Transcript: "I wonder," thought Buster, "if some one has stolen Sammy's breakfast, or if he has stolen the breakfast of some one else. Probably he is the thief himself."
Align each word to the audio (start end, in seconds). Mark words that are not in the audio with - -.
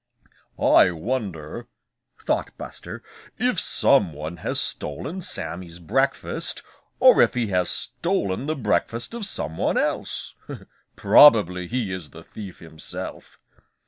"I 0.59 0.89
wonder," 0.89 1.67
thought 2.19 2.57
Buster, 2.57 3.03
"if 3.37 3.59
some 3.59 4.13
one 4.13 4.37
has 4.37 4.59
stolen 4.59 5.21
Sammy's 5.21 5.77
breakfast, 5.77 6.63
or 6.99 7.21
if 7.21 7.35
he 7.35 7.49
has 7.49 7.69
stolen 7.69 8.47
the 8.47 8.55
breakfast 8.55 9.13
of 9.13 9.27
some 9.27 9.57
one 9.57 9.77
else. 9.77 10.33
Probably 10.95 11.67
he 11.67 11.91
is 11.91 12.09
the 12.09 12.23
thief 12.23 12.57
himself." 12.57 13.37